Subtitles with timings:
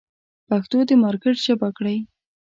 [0.47, 1.97] پښتو د مارکېټ ژبه کړئ.